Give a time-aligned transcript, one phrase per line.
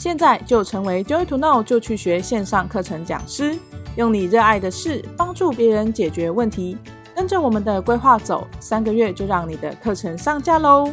[0.00, 3.58] 现在就成为 Joy to Know 就去学线上课程讲师，
[3.96, 6.78] 用你热爱的事帮助别人解决问题。
[7.14, 10.90] 跟着我们的规划走，三个月就让你的课程上架喽！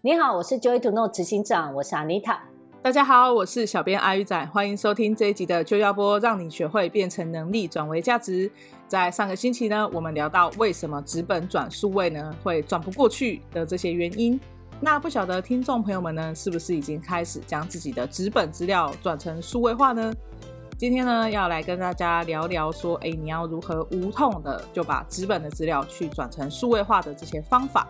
[0.00, 2.38] 你好，我是 Joy to Know 执行长，我是 Anita。
[2.80, 8.50] 大家好，我是小编阿鱼仔，欢迎收听这一集的就要播，让你学会变成能力转为价值。
[8.88, 14.40] 在上个星期呢，我们聊到为什么纸本转数位呢会转不过去的这些原因。
[14.82, 20.10] 那不晓得听众朋友们呢，是不是已经开始将自己的纸本资料转成数位化呢？
[20.78, 27.86] 今天呢，要来跟大家聊聊说，哎，你要如何无痛的就把纸本的资料去转成数位化的这些方法。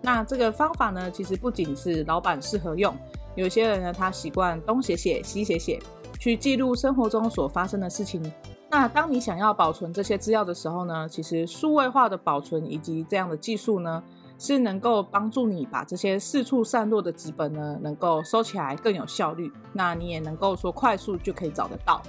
[0.00, 2.92] 那这个方法呢，其实不仅是老板适合用，
[3.36, 5.80] 有些人呢，他习惯东写写西写写，
[6.18, 8.20] 去记录生活中所发生的事情。
[8.68, 14.02] 那当你想要保存这些资料的时候呢，其实数位化的保存以及这样的技术呢，
[14.38, 19.52] 是能够帮助你把这些四处散落的纸本呢，能够收起来更有效率。
[19.72, 22.02] 那你也能够说快速就可以找得到。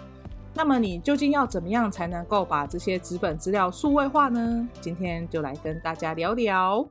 [0.56, 4.68] 那么你究竟要怎么样才能够把这些纸本资料数位化呢？
[4.82, 6.88] 今天就来跟大家聊聊。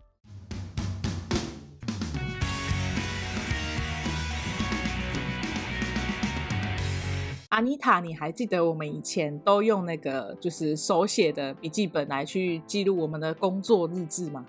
[7.52, 14.42] 阿妮塔，你还记得我们以前都用那个就是手写的笔记本来去记录我们的工作日志吗？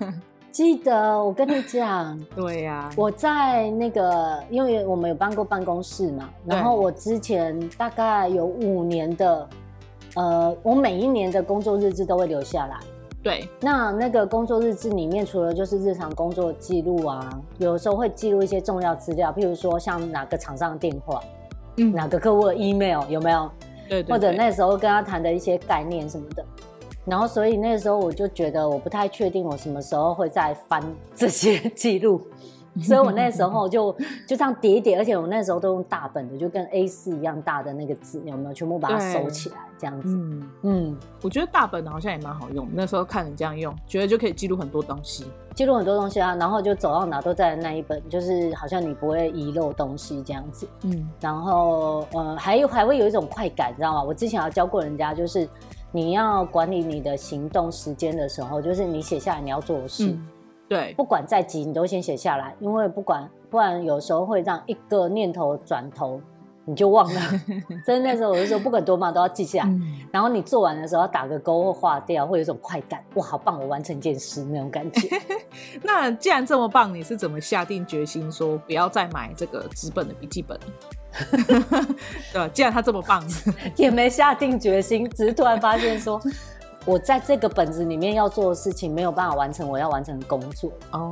[0.50, 9.48] 记得，我跟你讲， 对呀、啊，我在那个，因为我们有搬过办公室嘛，然后我之前大概有五年的，
[10.14, 12.78] 呃，我每一年的工作日志都会留下来。
[13.22, 21.20] 对，那那个工作日志里面，除了就是日常工作记录啊，有时候会记录一些重要资料，譬如说像哪个厂商的电话，
[21.76, 23.50] 嗯，哪个客户的 email 有没有？
[23.88, 26.44] 对，对，对，或者那时候跟他谈的一些概念什么的。
[27.04, 30.82] 然后，所以那时候我就觉得我不太确定我什么时候会再翻
[31.14, 32.20] 这些记录，
[32.82, 33.92] 所以我那时候就
[34.26, 38.52] 就这样叠一叠，而且我那时候都用大本的，就跟 A4 一样大的那个纸，有没有？
[38.52, 40.08] 全部把它收起来，这样子。
[40.08, 42.66] 嗯嗯，我觉得大本的好像也蛮好用。
[42.72, 45.26] 那时候看你这样用，觉得就可以记录很多东西，
[45.56, 46.36] 记录很多东西啊。
[46.36, 50.68] 然后就走到哪都在那一本，就是好像你不会遗漏东西这样子。
[50.82, 54.02] 嗯，然后呃，还有还会有一种快感，你知道吗？
[54.04, 55.48] 我之前有教过人家，就是。
[55.92, 60.28] 你要管理你的行动时间的时候，就是你写下来你要做的事，嗯、
[60.68, 66.20] 对，不管再急，你都先写下来，因为不管不然有时候会让一个念头转头。
[66.68, 67.20] 你就忘了，
[67.86, 69.70] 所以那时候我就说，不管多忙都要记下来。
[69.70, 75.08] 嗯、然后你做完的时候要打个勾或划掉，会有一种快感，哇，好棒，我完成一件事那种感觉。
[75.84, 80.58] 那既然这么棒，你是怎么下定决心说不要再买这个纸本的笔记本？
[82.32, 82.48] 对吧？
[82.52, 83.24] 既然它这么棒，
[83.76, 86.20] 也没下定决心，只是突然发现说，
[86.84, 90.72] 我在这个本子里面要做的事情没有办法完成，我要完成工作。
[90.90, 91.08] 哦，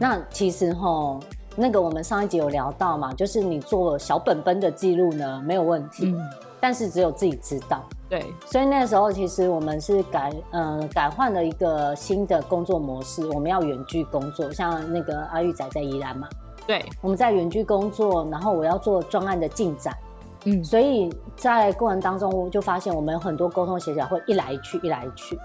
[0.00, 1.22] 那其实齁。
[1.58, 6.20] 那个我们上一集有聊到嘛，就是你做小本本的记录呢，没有问题，嗯、
[6.60, 7.82] 但是只有自己知道。
[8.08, 16.28] 对，所以那个时候其实我们是改呃改换了一个新的工作模式，我们要远距工作，像那个阿玉仔在宜兰嘛，
[16.66, 19.96] 对，我们在远距工作，然后我要做专案的进展，
[20.44, 25.36] 嗯，所以在过程当中就发现我们有很多沟通协调会一来一去，一来一去。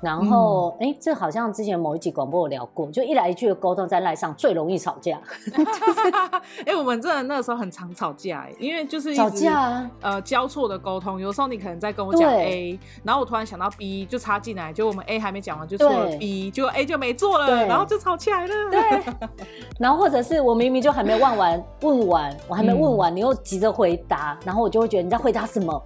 [0.00, 5.20] 然后，哎、嗯，这好像之前某一集广播有聊过，就一来一去的沟通在赖上最容易吵架。
[5.52, 5.64] 哎、
[6.64, 11.20] 就是，我们真的那个时候很常吵架，因为就是吵架啊，呃，交错的沟通。
[11.20, 18.54] 有时候你可能在跟我讲 A，然后我突然想到 B 就插进来，就我们 A 还没讲完就错了 B，结果 A 就没做了，然后就吵起来了。
[18.70, 19.28] 对，
[19.78, 25.82] 然后或者是我明明就还没问完，问完我还没问完，嗯、你又急着回答，然后我就会觉得你在回答什么？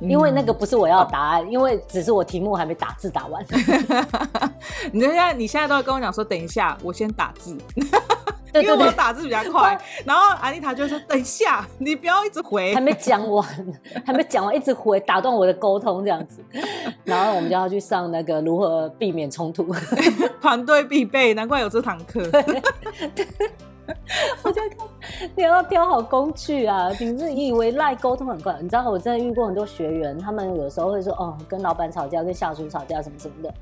[0.00, 3.44] 因为那个不是我要答案，嗯、因为只是我题目还没打字打完。
[4.92, 7.56] 你现在你现在都要跟我讲说，等一下，我先打字，
[8.62, 9.78] 对对对，因为我打字比较快。
[10.04, 13.46] 然后安妮塔就说，等一下， 你不要一直回，还没讲完，
[14.04, 16.44] 还没讲完，一直回，打断我的沟通这样子。
[17.04, 19.74] 然后我们就要去上那个如何避免冲突，
[20.40, 22.22] 团队必备，难怪有这堂课。
[24.42, 24.70] 我就看
[25.36, 26.90] 你要挑好工具啊！
[26.98, 28.56] 你是以为赖沟通很快？
[28.60, 33.54] 你知道我真的遇过很多学员，他们有时候会说哦，跟老板吵架，跟下属吵架什么什么的。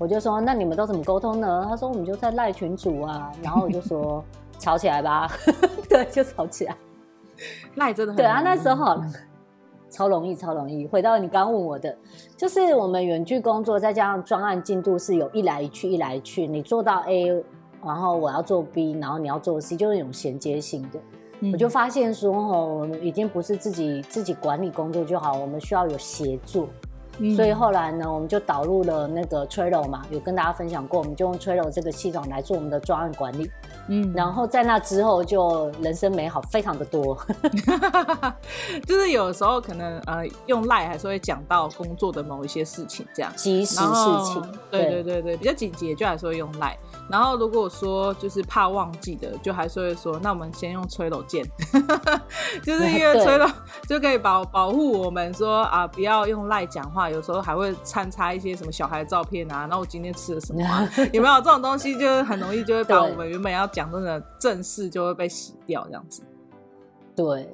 [0.00, 1.66] 我就说那你们都怎么沟通呢？
[1.68, 3.30] 他说我们就在赖群主啊。
[3.42, 4.24] 然后我就说
[4.58, 5.30] 吵起来吧，
[5.90, 6.74] 对，就吵起来。
[7.74, 8.98] 赖真的很对啊，那时候
[9.90, 10.86] 超容易，超容易。
[10.86, 11.94] 回到你刚问我的，
[12.34, 17.44] 就是我们远距工作，再加上专案进度是有一来一去，一来一去，你做到 A。
[17.82, 21.00] 然后我要做 B，然后你要做 C，就是那种衔接性的。
[21.40, 26.68] 嗯、我就发现说，哦，已经不是自己自己管理工作就好，我们需要有协作。
[27.20, 33.50] 嗯、所以后来呢，我们就导入了那个 Trello 嘛，有跟大家分享过，我们就用 Trello 这个系统来做我们的专案管理。
[33.88, 37.18] 嗯，然后在那之后就人生美好非常的多，
[38.86, 43.82] 就是有时候可能呃用赖还是会讲到工作的某一些事情这样，即时事
[44.32, 45.10] 情，对对。
[45.10, 46.78] 对对，比较紧急就还是会用赖。
[47.10, 51.44] 然后如果说就是怕忘记的，就还是会说，那我们先用吹楼键，
[52.62, 53.46] 就是因为吹楼
[53.88, 57.10] 就可以保保护我们说啊，不要用赖讲话。
[57.10, 61.98] 有时候还会掺插一些什么小孩的照片啊，那我今天吃了什么、啊， 有没有这种东西？
[61.98, 66.22] 就很容易就会把我们原本要讲真的正事就会被洗掉这样子。
[67.16, 67.48] 对，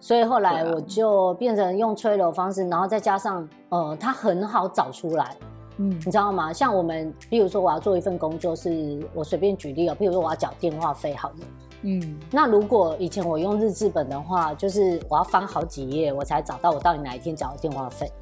[0.00, 5.36] 所以后来我就变成用吹楼方式，然后再加上呃，它很好找出来。
[5.82, 6.52] 嗯，你知道吗？
[6.52, 11.36] 像我们，比如说我要做一份工作，是我随便举例哦，比如说我要缴电话费，好了。
[11.80, 18.12] 嗯，那如果以前我用日志本的话，就是我要翻好几页，我才找到我到底哪一天缴的电话费。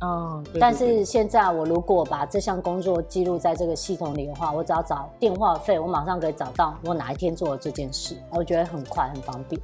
[0.00, 0.60] 哦，对对对。
[0.60, 9.60] 但是现在我如果把这项工作记录在这个系统里的话，我只要找电话费，我马上可以找到我哪一天做了这件事，我觉得很快很方便。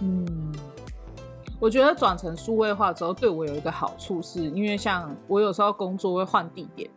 [0.00, 0.52] 嗯。
[1.58, 6.88] 我觉得转成数位化之后，对我有一个好处是，因为像我有时候工作会换地点，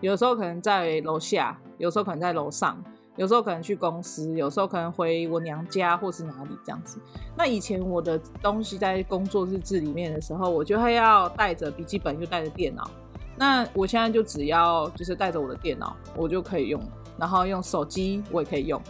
[0.00, 2.76] 有时候可能在楼下，有时候可能在楼上，
[3.16, 6.98] 有时候可能去公司，有时候可能回我娘家或是哪里这样子。
[7.34, 12.90] 那以前我的东西在工作日志里面的时候，我就会要带着笔记本，又带着电脑。
[13.36, 16.80] 那我现在就只要就是带着我的电脑，我就可以用，
[17.18, 18.80] 然后用手机我也可以用。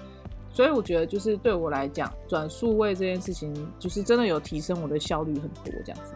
[0.54, 6.14] 所以我觉得，就是对我来讲，转数位这件事情，就是真的有提升我的效率很多，这样子。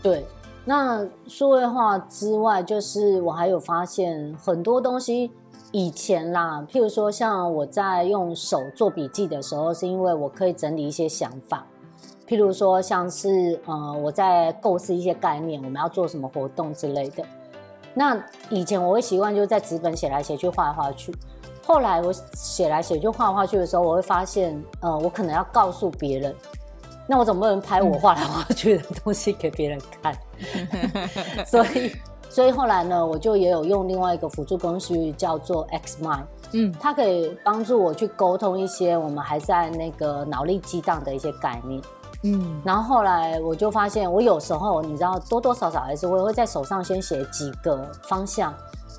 [0.00, 0.24] 对，
[0.64, 5.32] 那数位化之外，就是我还有发现很多东西，
[5.72, 11.66] 以前啦，譬如说像我在用手做笔记的时候，是因为我可以整理一些想法，
[12.28, 17.24] 譬如说像是呃我在构思一些概念，我们要做什么活动之类的。
[17.94, 21.12] 那以前我会习惯就在纸本写来写去，画来画去。
[21.64, 26.34] 后来我写来写去画来画去的时候，我会发现，呃，我可能要告诉别人，
[27.06, 30.14] 那我总不能拍我画来画去的东西给别人看？
[31.46, 31.92] 所以，
[32.28, 41.80] 所以后来呢，我就也有用另外一个辅助工具，叫做 XMind，嗯，它可以帮助我去沟通一些我们还在那个脑力激荡的一些概念，
[42.24, 48.52] 嗯，然后后来我就发现，我有时候你知道，多多少少还是会会在手上先写几个方向。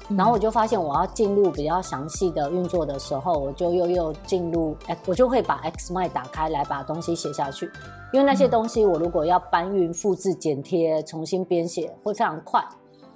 [0.10, 7.70] 然后我就发现，我要进入比较详细的运作的时候，我就又又进入，我就会把 XMind 打开来把东西写下去。
[8.12, 12.64] 因为那些东西我如果要搬运、复制、剪贴、重新编写，会非常快。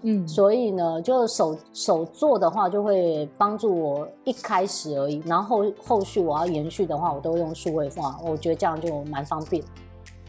[0.04, 5.22] 嗯，所以呢，就手手做的话，就会帮助我一开始而已。
[5.26, 9.64] 然后后后续我要延续的话，我都用数位化，我觉得这样就蛮方便。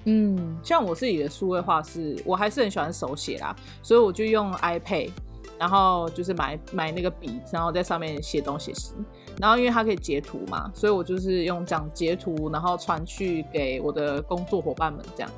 [0.05, 5.11] 嗯，像我自己的数位化是，我还是很喜欢手写啦，所以我就用 iPad。
[5.59, 8.95] 然后就是买买那个笔，然后在上面写东写西写。
[9.41, 15.31] 然后因为它可以截图嘛，所以我就是用这样截图，然后传去给我的工作伙伴们这样。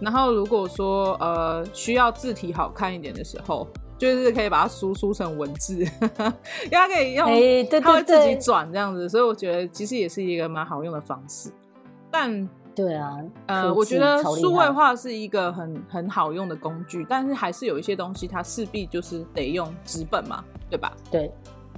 [0.00, 7.26] 然后如果说呃需要字体好看一点的时候，就是可以把它输输成文字， 因为它可以用，
[7.80, 11.50] 它会自己转这样子，所以我觉得其实也是一个蛮好用的方式。
[12.10, 12.46] 但
[12.76, 20.94] 对啊，呃，我觉得数位化是一个很很好用的工具，但是还是有一些东西它势必就是得用纸本嘛，对吧？
[21.10, 21.32] 对，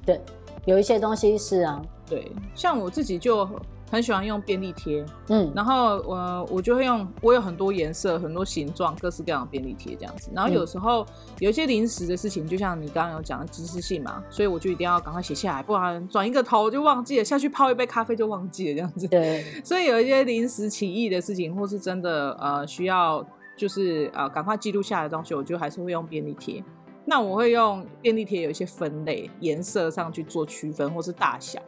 [0.04, 0.20] 对，
[0.66, 3.48] 有一些东西是啊，对，像我自己就。
[3.90, 10.30] 很喜欢用便利贴，嗯，然后我、呃、我就会用，我有很多颜色、很多形状、各式各样的便利贴这样子。
[10.34, 11.06] 然后有时候
[11.38, 19.08] 有一些临时的事情，就像你刚刚有讲的知识性嘛，所以我就一定要赶快写下来，不然转一个头就忘记了，下去泡一杯咖啡就忘记了这样子。
[19.08, 26.62] 对， 所以有一些临时起意的事情，或是真的呃需要就是呃赶快记录下来的东西，我就还是会用便利贴。
[27.06, 31.58] 那我会用便利贴有一些分类，颜色上去做区分，或是大小。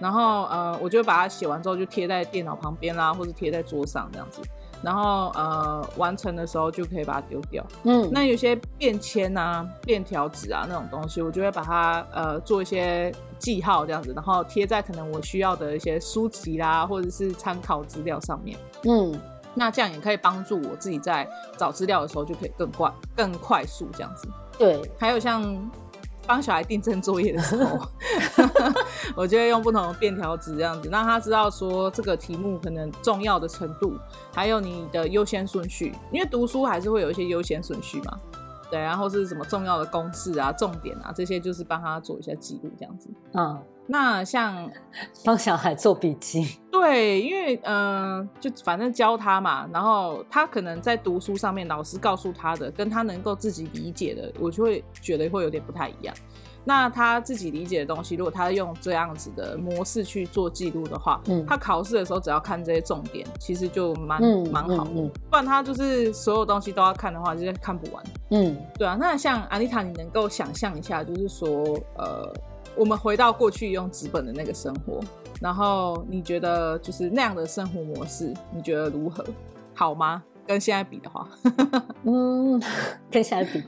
[0.00, 4.40] 然后呃，我就把它写完之后就贴在电脑旁边啦，或者贴在桌上这样子。
[4.82, 7.64] 然后呃，完成的时候就可以把它丢掉。
[7.84, 18.58] 嗯，那有些便签啊、便条纸啊那种东西，我就会把它呃做一些记号这样子，然后贴在可能我需要的一些书籍啦，或者是参考资料上面。
[18.82, 19.18] 嗯，
[19.54, 24.28] 那这样也可以帮助我自己在找资料的时候就可以更快、更快速这样子。
[24.58, 25.70] 对，还有像。
[26.26, 27.78] 帮小孩订正作业的时候，
[29.16, 33.96] 我就会用不同的便条纸这样子，让他知道说这个题目可能重要的程度，
[34.32, 38.18] 还有你的优先顺序，因为读书还是会有一些优先顺序嘛。
[38.70, 43.08] 对，然后是什么重要的公式啊、重点啊，这些就是帮他做一下记录，这样子。
[43.34, 44.70] 嗯，那像
[45.24, 56.14] 帮小孩做笔记，对，因为嗯、呃，就反正教他嘛，然后他可能在读书上面，老师告诉他的，跟他能够自己理解的，我就会觉得会有点不太一样。
[56.66, 64.18] 那他自己理解的东西，如果他用这样子的模式去做记录的话，嗯，他考试的时候只要看这些重点，其实就蛮
[64.50, 64.90] 蛮、嗯、好的。
[64.94, 68.02] 嗯嗯、不然他就是所有东西都要看的话，就是看不完。
[68.30, 68.96] 嗯，对啊。
[68.98, 71.46] 那像安妮塔，你能够想象一下，就是说，
[71.98, 72.32] 呃，
[72.76, 75.00] 我们回到过去用纸本的那个生活，
[75.40, 79.24] 然后你觉得就是那样的生活模式，你觉得如何？
[79.74, 80.22] 好吗？
[80.46, 81.26] 跟现在比的话，
[82.04, 82.60] 嗯，
[83.10, 83.62] 跟现在比。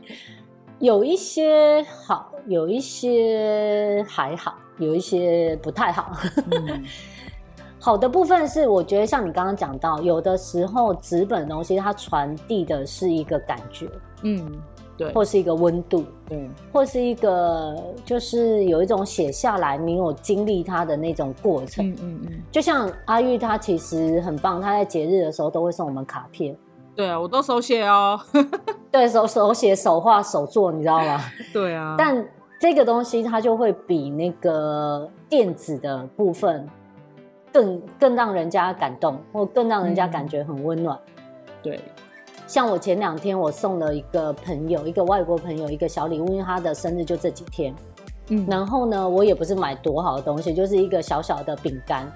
[0.79, 6.13] 有一些好，有一些还好，有一些不太好。
[6.51, 6.85] 嗯、
[7.81, 13.89] 好的部分是，我觉得像你刚刚讲到，有的时候纸本的东西它传递的是一个感觉，
[14.23, 14.53] 嗯，
[14.97, 22.43] 对，或是一个温度，嗯，或是一个就是有一种写下来，你有经历它的那种过程，嗯嗯嗯。
[22.51, 26.57] 就像阿玉，他其实很棒，他在节日的时候都会送我们卡片。
[26.95, 28.19] 对啊，我都手写哦。
[28.91, 31.21] 对手手写手画手做，你知道吗？
[31.53, 31.95] 对啊。
[31.99, 32.27] 但
[32.59, 36.67] 这个东西它就会比那个电子的部分
[37.53, 40.99] 更更让人家感动，或更让人家感觉很温暖。
[41.07, 41.81] 嗯、对。
[42.47, 47.75] 像我前两天我送了一个朋友，一个外国朋友一个小礼物，因为他的生日就这几天。
[48.29, 48.47] 嗯。
[48.49, 52.11] 然后呢，我也不是买多好的东西，就是一个小小的饼干。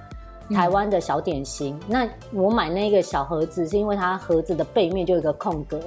[0.53, 5.81] 台湾的小点心，嗯、那我买那个小盒子是因为它盒子的背面就有一个空格，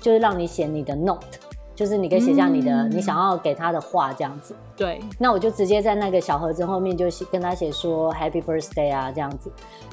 [0.00, 1.38] 就是让你写你的 note，
[1.76, 4.52] 就是你可以写下你的、嗯、你想要给他的话这样子。
[4.76, 9.48] 对，那我就直接在那个小盒子后面就写跟他写说 Happy Birthday 啊这样子，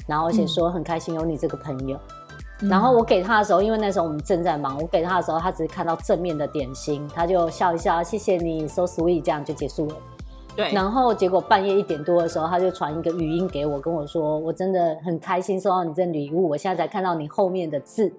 [0.08, 1.96] 然后写说很开心有你这个朋友。
[1.96, 2.27] 嗯、
[2.60, 9.94] 然后我给他的时候，因为那时候我们正在忙，我给他的时候他只是看到正面的点心，他就笑一笑，谢谢你，so sweet，这样就结束了。
[10.56, 18.12] 对，然后结果半夜一点多的时候，他就传一个语音给我，跟我说：“我真的很开心收到你这礼物，我现在才看到你后面的字。”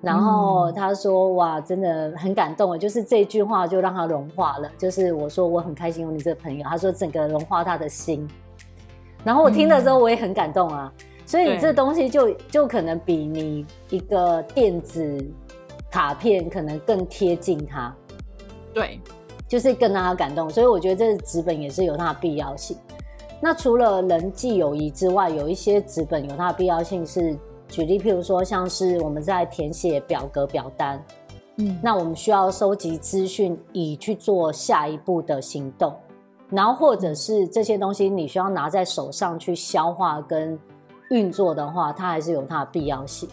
[0.00, 4.70] 然后他说：“哇，真的很感动，就是这句话就让他融化了。
[4.78, 8.28] 就是我说我很开心有你这个朋友，他说整个融化他的心。
[9.24, 10.90] 然后我听了之后我也很感动啊，
[11.30, 15.24] 所以这东西就就可能比你一个电子
[15.88, 17.94] 卡片可能更贴近他。
[18.74, 19.00] 对。”
[19.46, 22.76] 就是更让他感动，所以我觉得这纸本也是有它的必要性。
[23.40, 31.04] 那除了人际友谊之外，有一些纸本有它的必要性是，举例譬如说，像是我们在填写表格表单，
[31.56, 35.96] 嗯，那我们需要收集资讯以去做下一步的行动，
[36.48, 40.56] 然后或者是这些东西你需要拿在手上去消化跟
[41.10, 43.28] 运作的话，它还是有它的必要性，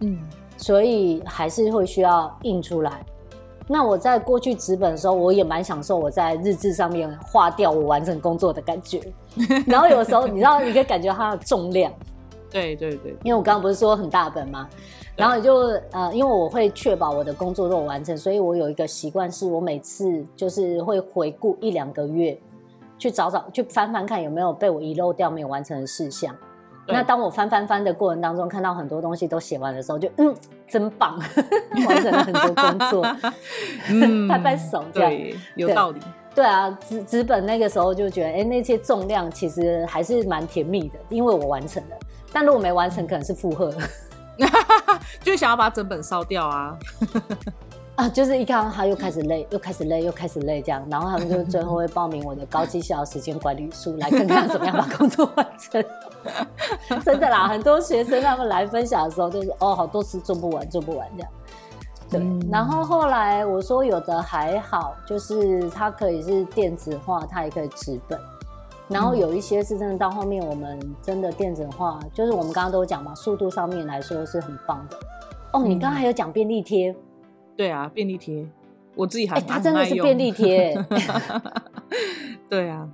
[0.00, 0.18] 嗯，
[0.56, 3.04] 所以还是会需要印出来。
[3.68, 9.00] 那我在过去纸本的时候，我也蛮享受我在日志上面划掉我完成工作的感觉。
[9.66, 11.92] 然后有时候你知道，你可以感觉它的重量。
[12.50, 13.16] 对对对。
[13.22, 14.68] 因为我刚刚不是说很大本吗？
[15.14, 15.54] 然后就
[15.92, 22.36] 呃，因为我会确保我的工作都有完成，所以我有一个习惯，是我每次就是会回顾一两个月，
[22.98, 26.34] 去找找去翻翻看有没有被我遗漏掉没有完成的事项。
[26.86, 30.34] 那当我翻翻翻的过程当中，看到很多东西都写完的时候，就嗯，
[30.68, 31.18] 真棒，
[31.86, 33.16] 完成了很多工作，
[33.88, 36.00] 嗯、 拍拍手，对，有道理。
[36.34, 41.96] 对啊，纸纸本那个时候就觉得，哎、欸，那些重量其实还是蛮甜蜜的，因为我完成了。
[42.32, 43.72] 但如果没完成，可能是负荷，
[45.22, 46.76] 就想要把整本烧掉啊。
[47.96, 55.84] 啊，就是一看他又开始累，又开始累，又开始累这样，然后他们就最后会报名我的高绩效时间管理术，来看看怎么样把工作完成。
[57.04, 61.30] 真的啦，很多学生他们来分享的时候就是，哦，好多次做不完，做不完这样。
[62.10, 68.18] 对，嗯、然后后来我说有的还好，就是它可以是电子化，它也可以纸本。
[68.88, 74.98] 然后有一些是真的到后面我们真的电子化，就是我们刚刚都讲嘛，速度上面来说是很棒的。
[75.52, 76.94] 哦，你刚刚还有讲便利贴。
[77.56, 78.46] 对啊，便利贴，
[78.94, 79.40] 我自己还。
[79.40, 80.74] 它真的是便利贴。
[82.50, 82.86] 对啊，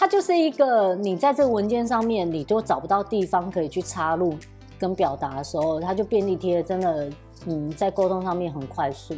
[0.00, 4.34] 它就是一个你在这个文件上面你都找不到地方可以去插入
[4.78, 7.10] 跟表达的时候，它就便利贴真的，
[7.44, 9.14] 嗯，在沟通上面很快速。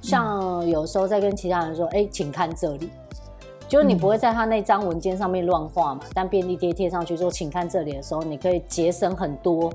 [0.00, 2.90] 像有时候在跟其他人说，哎，请看这里，
[3.68, 9.72] 就是你不会在他那张文件上面乱画嘛，但便利贴贴上去说，请看这里的时候，你可以节省很多。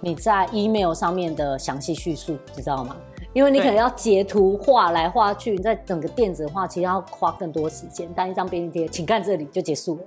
[0.00, 2.96] 你在 email 上面的详细叙述，你知道吗？
[3.36, 8.10] 因为你可能要截图画来画去，你在整个电子化，其实要花更多时间。
[8.16, 10.02] 但一张便利贴，请看这里就结束了。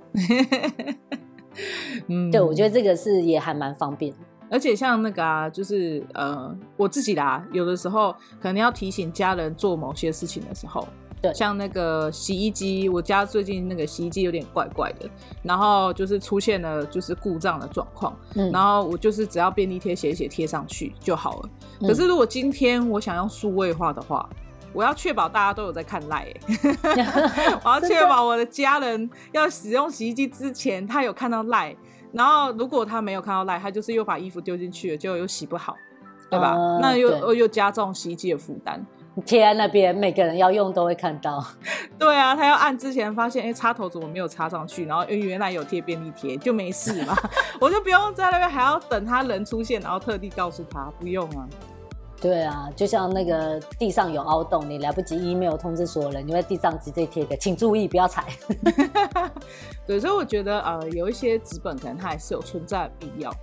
[2.08, 4.12] 嗯， 对，我觉得这个是也还蛮方便。
[4.50, 10.84] 而且像那个啊，就是呃，我自己啦，有的时候可能要提醒家人做某些事情的时候。
[11.22, 15.08] 对，像那个洗衣机，我家最近那个洗衣机有点怪怪的，
[15.42, 21.48] 然后就是出现了就是故障的状况，嗯，然后我就是只要便利贴写一写贴上去就好了。
[21.80, 24.28] 可是如果今天我想要数位化的话，
[24.72, 26.40] 我要确保大家都有在看赖、欸，
[27.64, 31.76] 我要确保我的家人要使用洗衣机之前，他有看到赖。
[32.12, 35.76] 然后如果他没有看到赖，他就是又把衣服丢进去了，就又洗不好，
[36.28, 36.54] 对吧？
[36.54, 38.84] 呃、那又又加重洗衣机的负担。
[39.26, 41.44] 贴在那边，每个人要用都会看到。
[41.98, 44.86] 对啊，他要按之前发现，哎，插头怎么没有插上去？
[44.86, 47.16] 然后原来有贴便利贴，就没事嘛。
[47.60, 51.46] 我就不用在那边还要等他人出现，然后特地告诉他不用啊。
[52.20, 58.26] 对啊，就像那个地上有凹洞，你来不及 email 通知所有人，你在地上直接贴个，请注意不要踩。
[59.86, 63.34] 对，所以我觉得呃，有一些纸本可能它还是有存在的必要。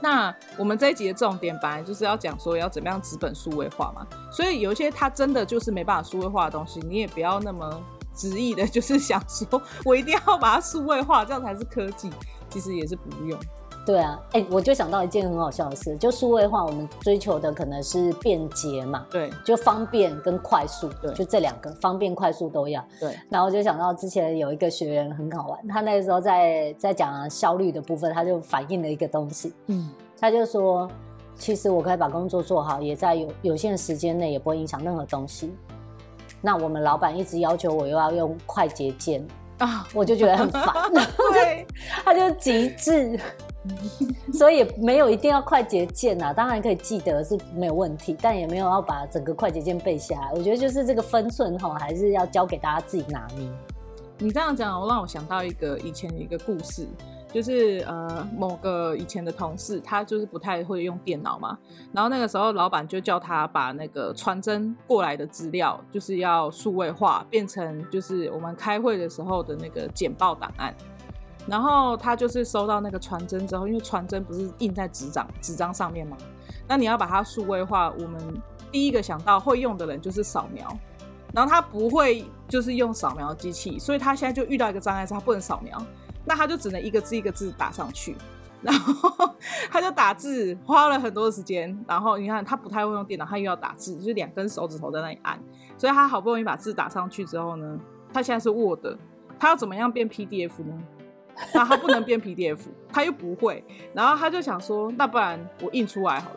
[0.00, 7.82] 那我们这一集的重点本来就是要讲说要怎么样纸本数位化嘛，所以有一些它真的就是没办法数位化的东西，你也不要那么
[8.14, 12.10] 执意的，就是想说我一定要把它数位化，这样才是科技，
[12.48, 13.38] 其实也是不用。
[13.86, 22.84] 对啊，哎，我就想到一件很好笑的事，就数位化，我们追求的可能是便捷嘛，对，就方便跟快速，对，就这两个，方便快速都要。
[23.00, 30.88] 对，然后我就想到之前有一个学员很好玩，他那个时候在在讲效率的部分，他就反映了一个东西，嗯，他就说，
[31.36, 35.52] 其实我可以把工作做好，也在有有限时间内，也不会影响任何东西。
[36.42, 39.26] 那我们老板一直要求我又要用快捷键
[39.58, 40.64] 啊，我就觉得很烦，
[41.32, 41.66] 对，
[42.04, 43.18] 他就极致。
[44.32, 50.32] 所以没有一定要快捷键呐，当然可以记得是没有问题，但也没有要把整个快捷键背下来。
[50.32, 53.46] 我觉得就是这个分寸哈，还是要交给大家自己拿捏。
[54.18, 56.86] 你这样讲，我让我想到一个以前的一个故事，
[57.32, 61.58] 就是呃某个以前的同事，他就是不太会用电脑嘛，
[61.92, 70.74] 然后那个时候老板就叫他把那个传真过来的资料，就是要数位化，变成就是我们开会的时候的那个简报档案。
[71.46, 76.16] 然后他就是收到那个传真之后，因为传真不是印在纸张纸张上面吗？
[76.68, 78.20] 那你要把它数位化，我们
[78.70, 80.68] 第一个想到会用的人就是扫描，
[81.32, 85.84] 然后他不会就是用扫描机器，所以他现在就遇到一个障碍是他不能扫描，
[86.24, 88.14] 那他就只能一个字一个字打上去，
[88.62, 89.34] 然后
[89.70, 95.40] 他就打字花了很多时间，然后你看他不太会用电脑，他又要打字，就两根手指头在那里按，
[95.76, 97.78] 所以他好不容易把字打上去之后呢，
[98.12, 98.96] 他现在是 Word，
[99.38, 100.80] 他要怎么样变 PDF 呢？
[101.52, 102.58] 那他不能变 PDF，
[102.92, 106.36] 他又不会，然后他就想说，那不然我印出来好了。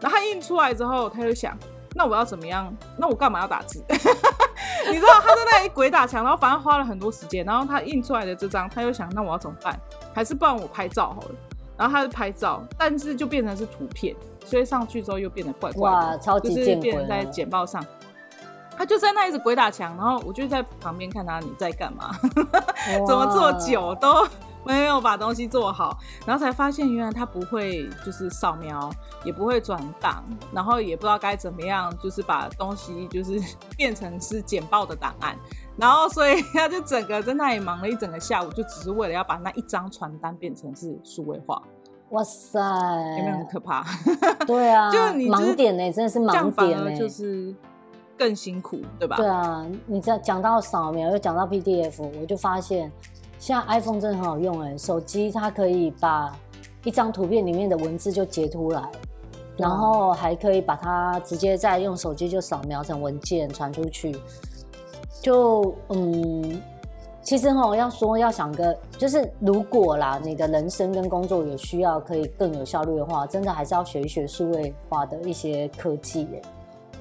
[0.00, 1.56] 然后他印出来之后，他就想，
[1.94, 2.74] 那我要怎么样？
[2.96, 3.82] 那我干嘛要打字？
[4.90, 7.44] 你知道他在那里鬼打墙，然后反正花了很多时间。
[7.44, 9.78] 然后他印出来的这张，他又想，那我要怎么办？
[10.12, 11.34] 还是不然我拍照好了。
[11.76, 17.84] 然后他就拍照，但是就变成是图片，所以上去之后又变得怪怪的，哇，超级就是变成在简报上。
[18.82, 22.10] 他就在那一直鬼打墙，然后我就在旁边看他，你在干嘛？
[23.06, 24.26] 怎么做久都
[24.64, 28.90] 没有把东西做好，然后才发现原来他不会就是扫描，
[29.22, 33.40] 也不会转档，然后也不知道该怎么样，就是把东西就是
[33.76, 35.36] 变成是简报的档案，
[35.76, 41.62] 然后所以他就整个在那里忙了一整个下午，就只是为了要把那一张传单变成是数位化。
[42.10, 42.58] 哇塞，
[43.16, 43.84] 有没有很可怕？
[44.44, 47.54] 对啊，就你盲点呢，真的是盲点呢，就是。
[48.22, 49.16] 更辛苦，对吧？
[49.16, 52.90] 对啊，你在讲到扫描，又讲到 PDF，我就发现
[53.38, 56.32] 现在 iPhone 真的很好用哎，手机它可以把
[56.84, 58.80] 一张图片里面的文字就截图来，
[59.56, 64.16] 然后还可以把它直接再用手机就扫描成文件传出去。
[65.20, 66.62] 就嗯，
[67.22, 76.42] 其实哈，要说要想个，就是如果啦，你的人生跟工作有需要可以更有效率的话，真的还是要学一学数位化的一些科技耶。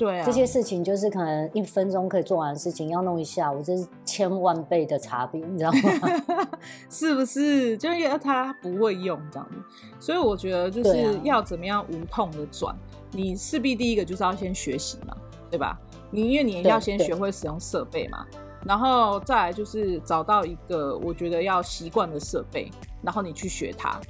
[0.01, 6.49] 对啊，这些事情就是可能一分钟可以做完的事情，要弄一下，我这是千万倍的差别，你知道吗？
[6.89, 7.77] 是不是？
[7.77, 9.55] 就因为他不会用这样子，
[9.99, 12.79] 所以我觉得就是要怎么样无痛的转，啊、
[13.11, 15.15] 你势必第一个就是要先学习嘛，
[15.51, 15.79] 对吧？
[16.09, 18.25] 你因为你要先学会使用设备嘛，
[18.65, 22.71] 然后再来就是找到一个我觉得要习惯的设备，
[23.03, 24.01] 然后你去学它。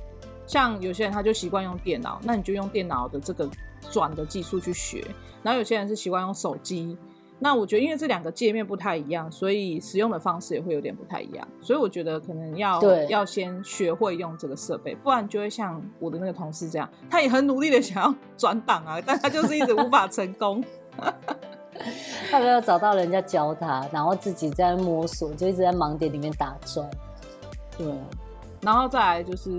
[0.48, 3.50] 像有些人他就习惯用电脑，那你就用电脑的这个
[3.90, 5.06] 转的技术去学。
[5.44, 6.98] 然后有些人是习惯用手机，
[7.40, 11.48] 那我觉得因为这两个界面不太一样，所以使用的方式也会有点不太一样。
[11.60, 20.64] 所以我觉得可能要要先学会用这个设备，不然就会像我的那个同事这样，他也很努力的想要 转档啊，但他就是一直无法成功。
[22.30, 26.88] 他没有找到人家教他，然后自己在摸索，就一直在盲点里面打转。
[27.78, 27.88] 对，
[28.62, 29.50] 然后再来就是。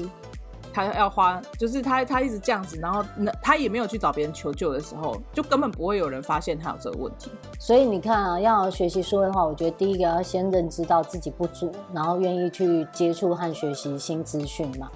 [0.73, 7.31] 他要花，就是他他一直这样子，然后那他也没有去找别人求救的时候，就根本不会有人发现他有这个问题。
[7.59, 14.91] 所以你看啊，要学习数位的话，我觉得第一个要先认知到自己不足，然后愿意去接触和学习新资讯嘛。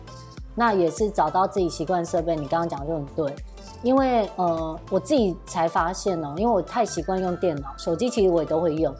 [0.58, 3.34] 那也是找到自己习惯设备，你刚刚讲就很对。
[3.82, 8.92] 因为呃，我自己才发现哦，因为我太习惯用电脑，手机其实我也都会用，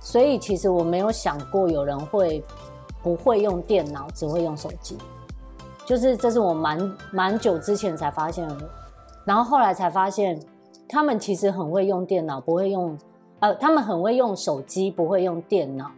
[0.00, 2.44] 所以其实我没有想过有人会
[3.02, 4.98] 不会用电脑，只会用手机。
[5.88, 8.56] 就是这是我蛮蛮久之前才发现的，
[9.24, 10.38] 然后后来才发现，
[10.86, 12.94] 他们其实很会用电脑，不会用，
[13.40, 15.90] 呃，他们很会用手机，不会用电脑，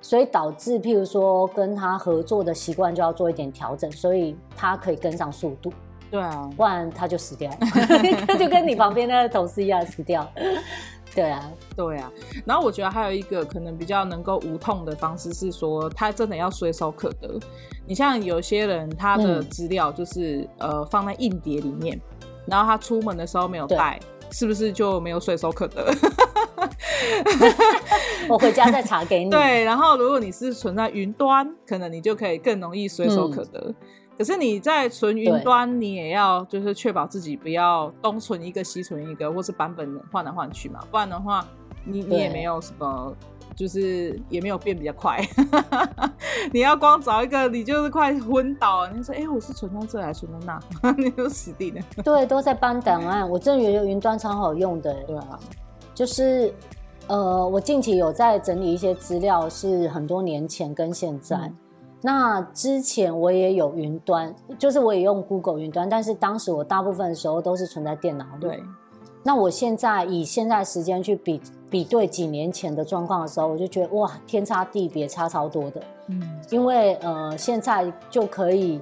[0.00, 5.72] 所以导致譬如说跟他合作的习惯就要做一点调整，所以他可以跟上速度。
[6.08, 7.50] 对啊，不然他就死掉，
[8.38, 10.24] 就跟你旁边那个同事一样死掉。
[11.14, 12.10] 对啊，对啊。
[12.44, 17.38] 然后我觉得还有一个可能比较能够无痛的方式是说，他真的要随手可得。
[17.86, 22.00] 你像有些人，他的资料就是、嗯、呃放在硬碟里面，
[22.46, 25.92] 然后他出门的时候没有带，是不是就没有随手可得？
[28.28, 29.30] 我回家再查给你。
[29.30, 33.60] 对，然后如果你是存在云端，可能你就可以更容易随手可得。
[33.60, 33.74] 嗯
[34.18, 41.44] 可是你在存云端，你也要就是确保自己不要东存一个西存一个，或是版本换来换去嘛，不然的话，
[41.84, 43.12] 你你也没有什么，
[43.56, 45.20] 就是也没有变比较快。
[46.52, 48.86] 你要光找一个，你就是快昏倒。
[48.88, 50.92] 你说，哎、欸，我是存到这还是存到那？
[50.98, 51.80] 你就死定了。
[52.04, 53.28] 对，都在搬档案。
[53.28, 54.94] 我真的觉得云端超好用的。
[55.04, 55.38] 对啊，
[55.94, 56.52] 就是
[57.06, 61.36] 呃，我近期有在整理一些资料，是很多年前跟现在。
[61.36, 61.56] 嗯
[62.04, 68.40] 那之前我也有云端，就是我也用 Google 云端，但是当时我大部分的时候都是存在电脑里。
[68.40, 68.62] 对。
[69.22, 75.80] 那我现在以现在时间去比比对几年前的状况的时候，我就觉得哇，天差地别，差超多的。
[76.08, 76.20] 嗯。
[76.50, 78.80] 因为呃，现在就可以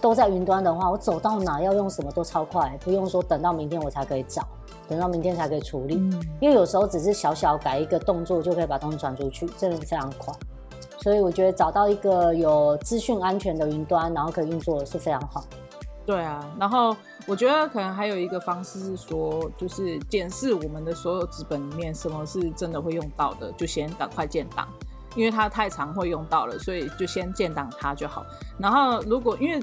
[0.00, 4.48] 都在云端的话，我走到哪要用什么都超快，不用说等到明天我才可以找，
[4.88, 5.96] 等到明天才可以处理。
[5.96, 6.22] 嗯。
[6.40, 10.34] 因为有时候只是小小改一个动作就可以把东西传出去，真的非常快。
[11.02, 15.44] 所以我觉得找到一个有资讯安全的云端，然后可以运作的是非常好。
[16.06, 24.66] 对啊，然后我觉得可能还有一个方式是说，就是检视我们的所有资本里面什么是真的会用到的，就先赶快建档，
[25.14, 28.24] 因为它太常会用到了，所以就先建档它就好。
[28.58, 29.62] 然后如果因为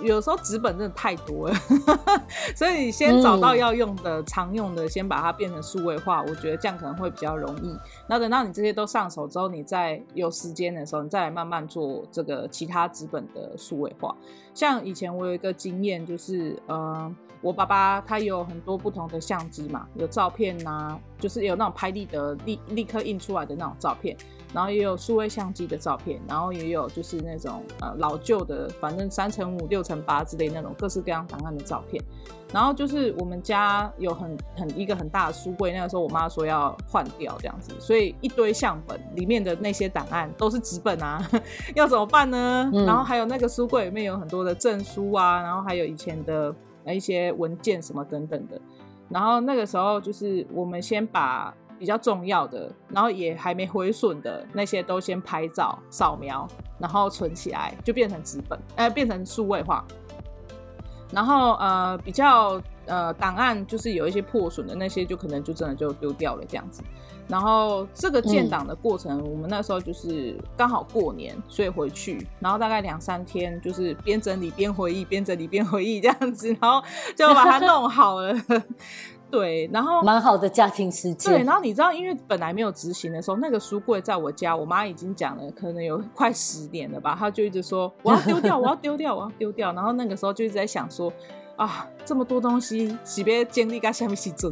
[0.00, 1.54] 有时候纸本真的太多了，
[2.54, 6.22] 所以你先找到要用的、常用的，先把它变成数位化。
[6.22, 7.76] 我觉得这样可能会比较容易。
[8.06, 14.14] 那等到你这些都上手之后，你再有时间的时候，你再来慢慢做这个其他纸本的数位化。
[14.54, 24.16] 像以前我有一个经验，就是呃，我爸爸他有很多不同的相机嘛，有照片呐、就是有那种拍立得立立刻印出来的那种照片。
[24.54, 32.02] 然后也有数位相机的照片，然后也有就是那种呃老旧的，反正三乘五、六乘八之类那种各式各样档案的照片。
[32.50, 41.22] 然后就是我们家有很很一个很大的书柜，那个时候我妈说要换掉这样子，所以一堆相本里面的那些档案都是纸本啊，
[41.76, 42.70] 要怎么办呢？
[42.86, 46.54] 然后还有那个书柜里面有很多的证书啊，然后还有以前的
[46.86, 48.58] 一些文件什么等等的。
[49.10, 51.54] 然后那个时候就是我们先把。
[51.78, 56.46] 比较重要的，然后也还没毁损的那些都先拍照扫描，
[56.78, 59.84] 然后存起来，就变成纸本，呃，变成数位化。
[61.10, 66.82] 然后呃，比较呃档案就是有一些破损的那些，就可能就真的就丢掉了这样子。
[67.26, 76.82] 然后这个建档的过程，我们那时候就是刚好过年，所以回去，然后大概两三天，就是边整理边回忆，边整理边回忆这样子，然后
[77.14, 78.34] 就把它弄好了。
[79.30, 81.32] 对，然后蛮好的家庭时间。
[81.32, 87.14] 对，然后你知道，因为本来没有执行的时候，那个书柜在我家，我妈已经讲了，可能有快十年了吧。
[87.18, 89.72] 她就一直说我要丢掉，我要丢掉，我要丢掉。
[89.74, 91.12] 然后那个时候就一直在想说，
[91.56, 94.50] 啊，这么多东西，洗别经历该下面洗准。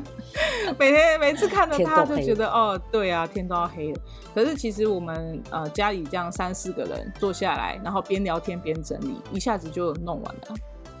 [0.78, 4.00] 每天每次看到她，就觉得哦，对啊，天都要黑了。
[4.34, 10.54] 可是其实我们呃家里这样三四个人坐下来，然后边聊天边整理，一下子就弄完了。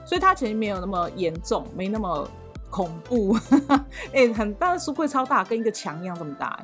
[0.06, 2.26] 所以它其实没有那么严重，没那么。
[2.74, 3.38] 恐怖，
[4.12, 6.58] 哎、 很大的书柜，超大，跟一个墙一样这么大，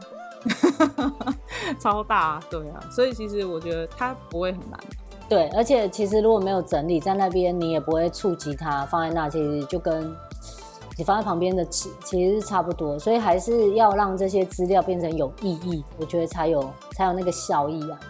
[1.78, 4.80] 超大，对啊，所以其实我觉得它不会很难，
[5.28, 10.12] 对，而且其实如果没有整理在那边，你也不会触及它，放在那其实就跟
[10.98, 18.00] 你放在旁边的纸其实是差不多，所以还是要让这些资料变成有意义，我觉得才有才有那个效益啊。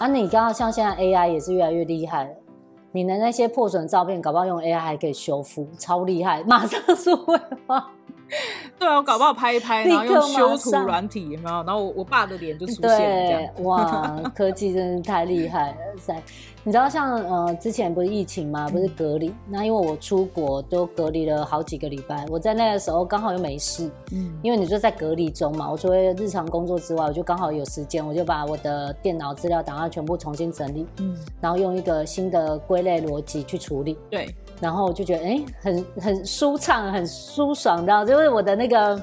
[0.00, 2.30] 啊，你刚刚像现在 AI 也是越来越厉害了。
[2.92, 6.42] 你的那些破损照片，搞不好用 AI 还可以修复，超厉害！
[6.44, 7.92] 马上 数位化。
[8.78, 11.56] 对啊，我搞不好拍一拍，然后用修图软体，有没有？
[11.64, 13.50] 然后我我爸的脸就出现了。
[13.56, 15.76] 对，哇， 科技真是太厉害了！
[15.98, 16.22] 塞，
[16.62, 18.68] 你知道像呃之前不是疫情吗？
[18.68, 34.28] 不是隔离，那因为我出国都隔离了好几个礼拜，我在那个时候刚好又没事，嗯，因为你就在隔离中嘛，我除了日常工作之外，我就刚好有时间，我就把我的电脑资料档案全部重新整理，嗯，然后用一个新的归类逻辑去处理，对，
[34.60, 39.00] 然后我就觉得哎、欸，很很舒畅，很舒爽的，就是我的那个。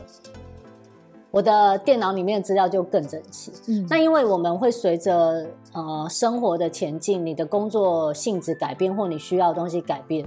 [1.31, 3.51] 我的电脑里面的资料就更整齐。
[3.67, 10.25] 嗯，那因为我们会随着呃生活的前进，你的工作性质改变，或你需要的东西改变，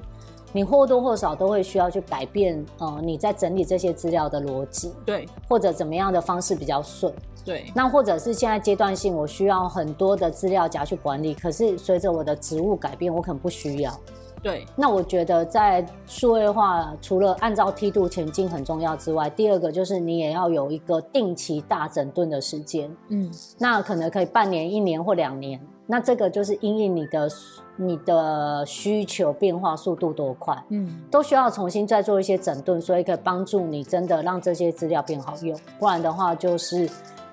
[0.53, 4.93] 你或多或少都会需要去改变呃你在整理这些资料的逻辑。
[5.07, 7.11] 对，或者怎么样的方式比较顺。
[7.43, 13.99] 对，那或者是现在阶段性，我需要很多的资料夹去管理，可是随着我的职务改变，我可能不需要。
[14.43, 22.91] 对，那我觉得在数位化，除了按照梯度前进很重要之外，第二个就是你也要有一个定期大整顿的时间。
[23.09, 25.61] 嗯，那可能可以半年、一年或两年。
[25.91, 27.29] 那这个就是因应你的
[27.77, 35.59] 你的需求变化速度多快，嗯，都需要重新再做一些整顿，所以可以帮助你真的让这些资料变好用。
[35.79, 36.89] 不然的话，就是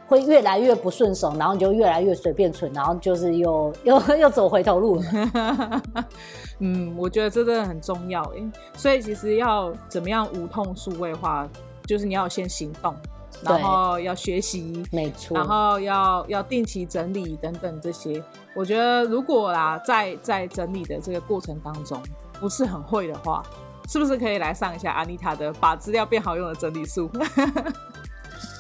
[0.07, 5.81] 会越来越不顺手，然后你就越来越随便存，然后就是又 又又走回头路了。
[6.59, 11.47] 嗯，我觉得这真的很重要诶，所以其实要怎么样无痛数位化，
[11.85, 12.95] 就是你要先行动，
[13.41, 18.23] 然后要学习，没错，然后要要定期整理等等这些。
[18.55, 22.01] 我觉得如果啦，在在整理的这个过程当中
[22.39, 23.43] 不是很会的话，
[23.89, 27.09] 是不是可以来上一下安妮塔的把资料变好用的整理术？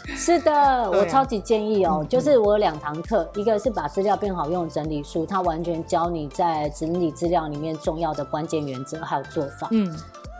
[0.07, 9.67] 是的，我超级建议哦、喔，就是我有两堂课，一个是把资料变好用的整理术，它完全教你在整理资料里面重要的关键原则还有做法。
[9.71, 9.95] 嗯，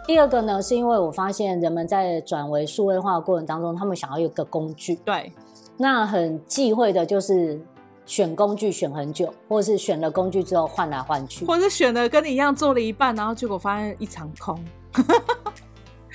[0.08, 5.32] 第二个呢，是因为我发现人们在转为数位化的过程当中，他们想要有个工具，对，
[5.78, 7.60] 那很忌讳的就是
[8.06, 14.58] 选工具选很久，或者是选了工具之后换来换去，或者是选了跟你一样做了一半，然后结果发现一场空。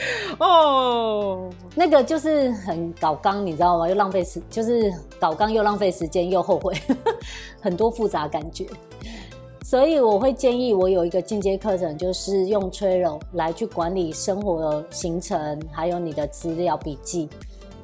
[0.40, 3.88] 哦，那个就是很搞刚，你知道吗？
[3.88, 6.74] 又浪费时，就是搞刚又浪费时间又后悔，
[7.60, 8.66] 很多复杂感觉。
[9.62, 17.28] 所以我会建议我有一个进阶课程，就是用吹柔来去管理生活行程，还有你的资料笔记。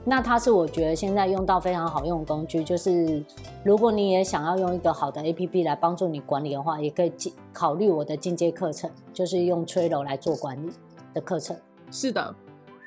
[0.08, 3.22] 那它是我觉得现在用到非常好用的工具，就是
[3.62, 7.12] 如果你也想要用一个好的 APP 来帮助你管理的话，也可以
[7.52, 10.70] 考虑我的进阶课程，就是用吹柔来做管理
[11.12, 11.56] 的课程。
[11.96, 12.34] 是的，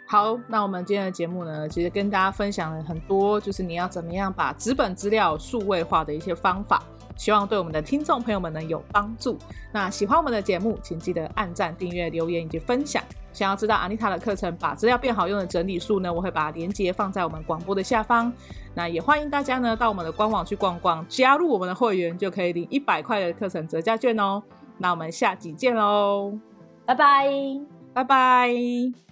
[0.07, 6.83] 好，那我们今天的节目呢，其实跟大家分享了很多，就是你要怎么样把纸本资料数位化的一些方法，
[7.17, 9.35] 希望对我们的听众朋友们呢有帮助。
[9.71, 13.01] 那喜欢我们的节目，请记得按赞、订阅、留言以及分享。
[13.33, 18.31] 想要知道安妮塔的课程，把资料变好用的整理术呢，我会把链接放在我们广播的下方。
[18.75, 24.43] 那也欢迎大家呢到我们的官网去逛逛，加入我们的会员就可以领一百块的课程折价券哦。
[24.77, 26.37] 那我们下集见喽，
[26.85, 27.78] 拜拜。
[27.93, 29.08] 拜拜。